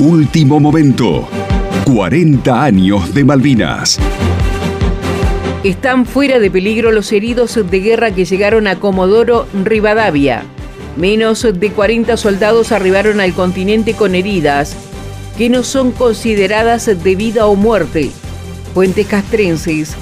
Último 0.00 0.58
momento. 0.58 1.28
40 1.84 2.64
años 2.64 3.12
de 3.12 3.22
Malvinas. 3.22 3.98
Están 5.62 6.06
fuera 6.06 6.38
de 6.38 6.50
peligro 6.50 6.90
los 6.90 7.12
heridos 7.12 7.60
de 7.70 7.80
guerra 7.80 8.10
que 8.10 8.24
llegaron 8.24 8.66
a 8.66 8.80
Comodoro 8.80 9.46
Rivadavia. 9.52 10.44
Menos 10.96 11.42
de 11.42 11.70
40 11.70 12.16
soldados 12.16 12.72
arribaron 12.72 13.20
al 13.20 13.34
continente 13.34 13.92
con 13.92 14.14
heridas 14.14 14.74
que 15.36 15.50
no 15.50 15.62
son 15.62 15.92
consideradas 15.92 16.86
de 16.86 17.14
vida 17.14 17.44
o 17.44 17.54
muerte. 17.54 18.10
Fuentes 18.72 19.06
castrenses 19.06 19.96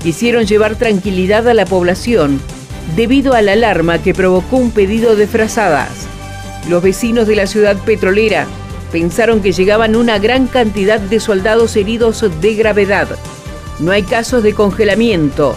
quisieron 0.00 0.46
llevar 0.46 0.76
tranquilidad 0.76 1.48
a 1.48 1.54
la 1.54 1.66
población 1.66 2.40
debido 2.94 3.34
a 3.34 3.42
la 3.42 3.54
alarma 3.54 4.00
que 4.00 4.14
provocó 4.14 4.58
un 4.58 4.70
pedido 4.70 5.16
de 5.16 5.26
frazadas. 5.26 6.06
Los 6.68 6.84
vecinos 6.84 7.26
de 7.26 7.34
la 7.34 7.48
ciudad 7.48 7.76
petrolera 7.78 8.46
pensaron 8.90 9.40
que 9.40 9.52
llegaban 9.52 9.96
una 9.96 10.18
gran 10.18 10.46
cantidad 10.46 11.00
de 11.00 11.20
soldados 11.20 11.76
heridos 11.76 12.24
de 12.40 12.54
gravedad. 12.54 13.08
No 13.78 13.92
hay 13.92 14.02
casos 14.02 14.42
de 14.42 14.54
congelamiento 14.54 15.56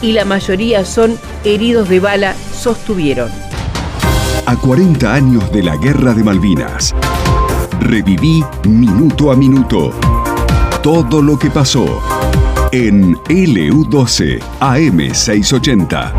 y 0.00 0.12
la 0.12 0.24
mayoría 0.24 0.84
son 0.84 1.18
heridos 1.44 1.88
de 1.88 2.00
bala, 2.00 2.34
sostuvieron. 2.52 3.30
A 4.46 4.56
40 4.56 5.14
años 5.14 5.50
de 5.52 5.62
la 5.62 5.76
Guerra 5.76 6.12
de 6.12 6.22
Malvinas, 6.22 6.94
reviví 7.80 8.44
minuto 8.64 9.32
a 9.32 9.36
minuto 9.36 9.92
todo 10.82 11.22
lo 11.22 11.38
que 11.38 11.48
pasó 11.50 12.02
en 12.72 13.16
LU12 13.16 14.40
AM680. 14.60 16.12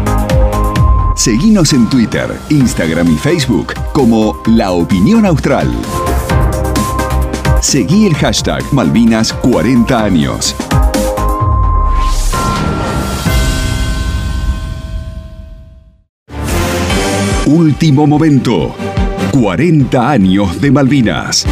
Seguinos 1.15 1.71
en 1.73 1.87
Twitter, 1.89 2.39
Instagram 2.49 3.11
y 3.13 3.17
Facebook 3.17 3.73
como 3.93 4.41
La 4.47 4.71
Opinión 4.71 5.25
Austral. 5.25 5.71
Seguí 7.67 8.05
el 8.05 8.13
hashtag 8.13 8.63
Malvinas 8.71 9.33
40 9.33 10.03
años. 10.03 10.55
Último 17.47 18.05
momento. 18.05 18.75
40 19.31 20.11
años 20.11 20.61
de 20.61 20.69
Malvinas. 20.69 21.47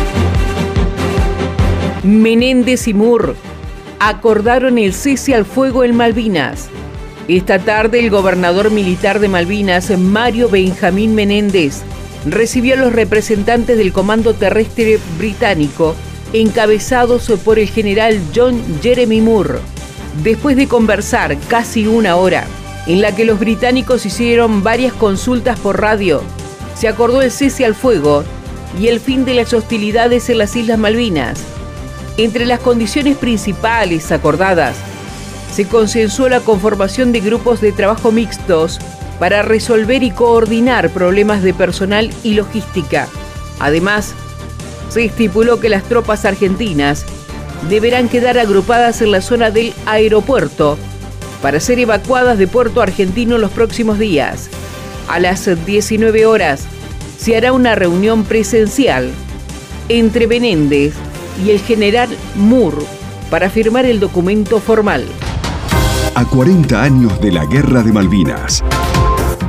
Menéndez 2.03 2.87
y 2.87 2.93
Moore 2.93 3.33
acordaron 3.99 4.77
el 4.77 4.93
cese 4.93 5.33
al 5.33 5.45
fuego 5.45 5.83
en 5.83 5.97
Malvinas. 5.97 6.69
Esta 7.27 7.57
tarde 7.57 7.99
el 7.99 8.11
gobernador 8.11 8.69
militar 8.69 9.19
de 9.19 9.29
Malvinas, 9.29 9.89
Mario 9.97 10.47
Benjamín 10.47 11.15
Menéndez, 11.15 11.81
recibió 12.25 12.75
a 12.75 12.77
los 12.77 12.93
representantes 12.93 13.77
del 13.77 13.93
Comando 13.93 14.33
Terrestre 14.33 14.99
Británico, 15.17 15.95
encabezados 16.31 17.31
por 17.43 17.59
el 17.59 17.69
general 17.69 18.19
John 18.35 18.61
Jeremy 18.81 19.21
Moore. 19.21 19.59
Después 20.23 20.55
de 20.55 20.67
conversar 20.67 21.37
casi 21.47 21.87
una 21.87 22.15
hora, 22.15 22.45
en 22.87 23.01
la 23.01 23.15
que 23.15 23.25
los 23.25 23.39
británicos 23.39 24.05
hicieron 24.05 24.63
varias 24.63 24.93
consultas 24.93 25.59
por 25.59 25.79
radio, 25.79 26.21
se 26.75 26.87
acordó 26.87 27.21
el 27.21 27.31
cese 27.31 27.65
al 27.65 27.75
fuego 27.75 28.23
y 28.79 28.87
el 28.87 28.99
fin 28.99 29.25
de 29.25 29.35
las 29.35 29.53
hostilidades 29.53 30.29
en 30.29 30.39
las 30.39 30.55
Islas 30.55 30.79
Malvinas. 30.79 31.39
Entre 32.17 32.45
las 32.45 32.59
condiciones 32.59 33.17
principales 33.17 34.11
acordadas, 34.11 34.75
se 35.53 35.67
consensuó 35.67 36.29
la 36.29 36.39
conformación 36.39 37.11
de 37.11 37.19
grupos 37.19 37.61
de 37.61 37.71
trabajo 37.71 38.11
mixtos 38.11 38.79
para 39.19 39.41
resolver 39.41 40.03
y 40.03 40.11
coordinar 40.11 40.89
problemas 40.89 41.43
de 41.43 41.53
personal 41.53 42.09
y 42.23 42.33
logística. 42.33 43.07
Además, 43.59 44.13
se 44.89 45.05
estipuló 45.05 45.59
que 45.59 45.69
las 45.69 45.83
tropas 45.83 46.25
argentinas 46.25 47.05
deberán 47.69 48.09
quedar 48.09 48.37
agrupadas 48.37 49.01
en 49.01 49.11
la 49.11 49.21
zona 49.21 49.51
del 49.51 49.73
aeropuerto 49.85 50.77
para 51.41 51.59
ser 51.59 51.79
evacuadas 51.79 52.37
de 52.37 52.47
Puerto 52.47 52.81
Argentino 52.81 53.37
los 53.37 53.51
próximos 53.51 53.99
días. 53.99 54.49
A 55.07 55.19
las 55.19 55.47
19 55.65 56.25
horas 56.25 56.65
se 57.17 57.35
hará 57.35 57.53
una 57.53 57.75
reunión 57.75 58.23
presencial 58.23 59.11
entre 59.89 60.27
Benéndez 60.27 60.93
y 61.45 61.51
el 61.51 61.59
general 61.59 62.09
Moore 62.35 62.85
para 63.29 63.49
firmar 63.49 63.85
el 63.85 63.99
documento 63.99 64.59
formal. 64.59 65.05
A 66.15 66.25
40 66.25 66.81
años 66.81 67.19
de 67.19 67.31
la 67.31 67.45
Guerra 67.45 67.81
de 67.81 67.91
Malvinas. 67.91 68.63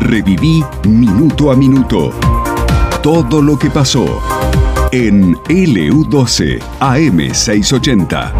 Reviví 0.04 0.62
minuto 0.87 1.50
a 1.50 1.56
minuto 1.56 2.12
todo 3.03 3.42
lo 3.42 3.59
que 3.59 3.70
pasó 3.70 4.20
en 4.92 5.34
LU12 5.34 6.60
AM680. 6.78 8.32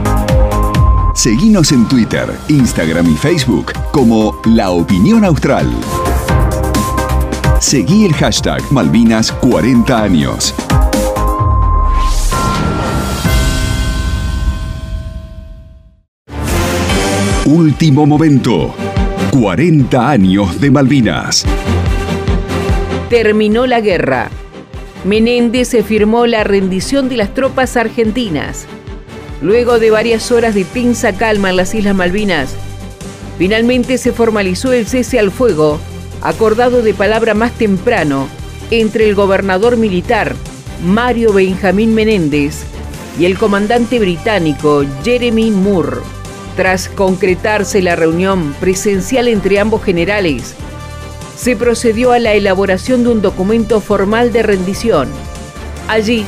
Seguinos 1.15 1.73
en 1.73 1.89
Twitter, 1.89 2.39
Instagram 2.49 3.11
y 3.11 3.17
Facebook 3.17 3.73
como 3.93 4.41
La 4.45 4.71
Opinión 4.71 5.25
Austral. 5.25 5.67
Seguí 7.61 8.05
el 8.05 8.13
hashtag 8.13 8.63
Malvinas 8.71 9.33
40 9.33 10.03
años. 10.03 10.55
Último 17.47 18.05
momento. 18.05 18.75
40 19.37 20.11
años 20.11 20.61
de 20.61 20.71
Malvinas. 20.71 21.45
Terminó 23.11 23.67
la 23.67 23.81
guerra. 23.81 24.31
Menéndez 25.05 25.69
se 25.69 25.83
firmó 25.83 26.27
la 26.27 26.45
rendición 26.45 27.09
de 27.09 27.17
las 27.17 27.34
tropas 27.34 27.77
argentinas. 27.77 28.67
Luego 29.43 29.81
de 29.81 29.91
varias 29.91 30.31
horas 30.31 30.55
de 30.55 30.65
tensa 30.65 31.15
calma 31.17 31.50
en 31.50 31.56
las 31.56 31.75
Islas 31.75 31.97
Malvinas, 31.97 32.55
finalmente 33.37 33.99
se 33.99 34.12
formalizó 34.12 34.73
el 34.73 34.87
cese 34.87 35.19
al 35.19 35.33
fuego, 35.33 35.81
acordado 36.23 36.83
de 36.83 36.94
palabra 36.94 37.34
más 37.34 37.50
temprano, 37.53 38.28
entre 38.71 39.09
el 39.09 39.17
gobernador 39.17 39.77
militar 39.77 40.37
Mario 40.84 41.33
Benjamín 41.33 41.93
Menéndez 41.93 42.62
y 43.19 43.25
el 43.25 43.37
comandante 43.37 43.99
británico 43.99 44.84
Jeremy 45.03 45.50
Moore. 45.50 46.24
Tras 46.57 46.89
concretarse 46.89 47.83
la 47.83 47.97
reunión 47.97 48.55
presencial 48.61 49.27
entre 49.27 49.59
ambos 49.59 49.83
generales, 49.83 50.55
se 51.37 51.57
procedió 51.57 52.13
a 52.13 52.21
la 52.21 52.35
elaboración 52.35 53.03
de 53.03 53.11
un 53.11 53.23
documento 53.23 53.81
formal 53.81 54.33
de 54.33 54.45
rendición. 54.45 55.09
Allí, 55.89 56.25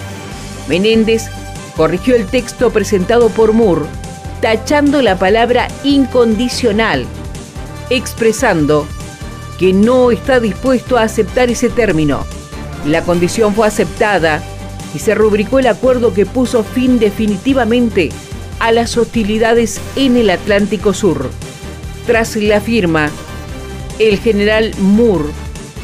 Menéndez 0.69 1.27
corrigió 1.77 2.17
el 2.17 2.27
texto 2.27 2.71
presentado 2.71 3.29
por 3.29 3.53
Moore, 3.53 3.87
tachando 4.41 5.01
la 5.01 5.17
palabra 5.17 5.69
incondicional, 5.85 7.07
expresando 7.89 8.87
que 9.61 9.73
no 9.73 10.11
está 10.11 10.41
dispuesto 10.41 10.99
a 10.99 11.03
aceptar 11.03 11.51
ese 11.51 11.69
término. 11.69 12.27
La 12.85 13.03
condición 13.03 13.55
fue 13.55 13.69
aceptada 13.69 14.43
y 14.93 14.99
se 14.99 15.15
rubricó 15.15 15.61
el 15.61 15.69
acuerdo 15.69 16.13
que 16.13 16.27
puso 16.27 16.65
fin 16.65 16.99
definitivamente 16.99 18.11
a 18.59 18.73
las 18.73 18.97
hostilidades 18.97 19.81
en 19.97 20.17
el 20.17 20.31
Atlántico 20.31 20.95
Sur. 20.95 21.31
Tras 22.07 22.37
la 22.37 22.61
firma, 22.61 23.11
el 23.99 24.19
general 24.19 24.73
Moore 24.79 25.31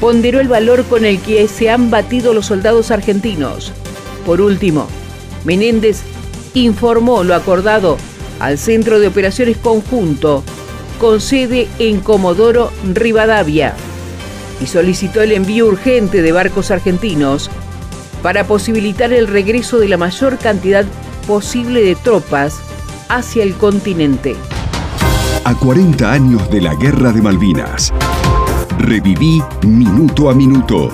ponderó 0.00 0.40
el 0.40 0.48
valor 0.48 0.84
con 0.84 1.04
el 1.04 1.20
que 1.20 1.46
se 1.48 1.70
han 1.70 1.90
batido 1.90 2.34
los 2.34 2.46
soldados 2.46 2.90
argentinos. 2.90 3.72
Por 4.26 4.40
último, 4.40 4.88
Menéndez 5.44 6.00
informó 6.54 7.24
lo 7.24 7.34
acordado 7.34 7.98
al 8.40 8.58
Centro 8.58 9.00
de 9.00 9.08
Operaciones 9.08 9.56
Conjunto, 9.56 10.42
con 11.00 11.20
sede 11.20 11.68
en 11.78 12.00
Comodoro 12.00 12.70
Rivadavia, 12.92 13.74
y 14.60 14.66
solicitó 14.66 15.22
el 15.22 15.32
envío 15.32 15.66
urgente 15.66 16.22
de 16.22 16.32
barcos 16.32 16.70
argentinos 16.70 17.50
para 18.22 18.46
posibilitar 18.46 19.12
el 19.12 19.26
regreso 19.26 19.78
de 19.78 19.88
la 19.88 19.96
mayor 19.96 20.38
cantidad 20.38 20.84
posible 21.22 21.82
de 21.82 21.94
tropas 21.94 22.60
hacia 23.08 23.42
el 23.42 23.54
continente. 23.54 24.36
A 25.44 25.54
40 25.54 26.12
años 26.12 26.50
de 26.50 26.60
la 26.60 26.74
Guerra 26.74 27.12
de 27.12 27.22
Malvinas, 27.22 27.92
reviví 28.78 29.42
minuto 29.62 30.30
a 30.30 30.34
minuto 30.34 30.90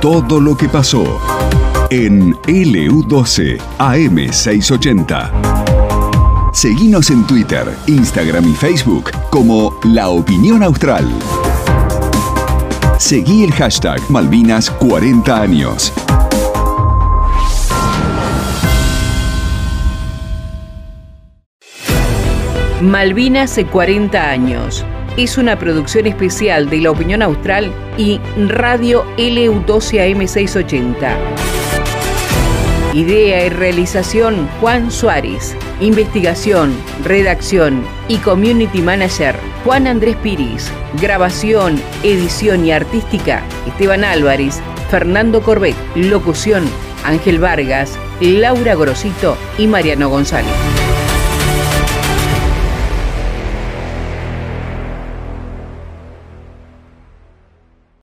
todo 0.00 0.40
lo 0.40 0.56
que 0.56 0.68
pasó 0.68 1.20
en 1.90 2.34
LU12 2.34 3.60
AM680. 3.78 5.30
Seguinos 6.52 7.10
en 7.10 7.26
Twitter, 7.26 7.72
Instagram 7.86 8.48
y 8.48 8.54
Facebook 8.54 9.10
como 9.30 9.78
La 9.84 10.08
Opinión 10.08 10.62
Austral. 10.62 11.08
Seguí 12.98 13.44
el 13.44 13.52
hashtag 13.52 14.00
Malvinas 14.10 14.70
40 14.70 15.40
años. 15.40 15.92
Malvinas 22.82 23.60
40 23.70 24.30
años. 24.30 24.84
Es 25.16 25.38
una 25.38 25.56
producción 25.56 26.08
especial 26.08 26.68
de 26.68 26.78
La 26.78 26.90
Opinión 26.90 27.22
Austral 27.22 27.72
y 27.96 28.20
Radio 28.48 29.04
LU12 29.18 30.16
AM680. 30.16 31.16
Idea 32.92 33.46
y 33.46 33.50
realización 33.50 34.48
Juan 34.60 34.90
Suárez. 34.90 35.56
Investigación, 35.80 36.74
redacción 37.04 37.84
y 38.08 38.16
community 38.16 38.82
manager 38.82 39.36
Juan 39.64 39.86
Andrés 39.86 40.16
Piris. 40.16 40.68
Grabación, 41.00 41.80
edición 42.02 42.64
y 42.66 42.72
artística 42.72 43.44
Esteban 43.68 44.02
Álvarez, 44.02 44.60
Fernando 44.90 45.40
Corbet. 45.40 45.76
Locución 45.94 46.64
Ángel 47.04 47.38
Vargas, 47.38 47.96
Laura 48.20 48.74
Grosito 48.74 49.36
y 49.56 49.68
Mariano 49.68 50.08
González. 50.08 50.81